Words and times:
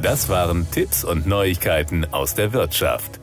Das 0.00 0.30
waren 0.30 0.66
Tipps 0.70 1.04
und 1.04 1.26
Neuigkeiten 1.26 2.06
aus 2.10 2.34
der 2.34 2.54
Wirtschaft. 2.54 3.19